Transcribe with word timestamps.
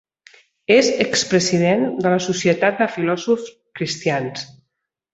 És 0.75 0.89
expresident 1.05 1.85
de 2.05 2.15
la 2.15 2.23
Societat 2.31 2.83
de 2.83 2.91
Filòsofs 2.97 3.57
Cristians. 3.81 4.53